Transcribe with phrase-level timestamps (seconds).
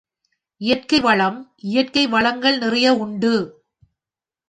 [0.61, 1.37] இயற்கை வளம்
[1.57, 3.33] இயற்கை வளங்கள் நிறைய உண்டு.